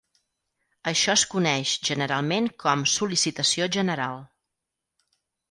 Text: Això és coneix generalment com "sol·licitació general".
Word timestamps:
Això 0.91 1.13
és 1.21 1.25
coneix 1.33 1.73
generalment 1.89 2.49
com 2.65 2.87
"sol·licitació 2.95 3.69
general". 3.79 4.27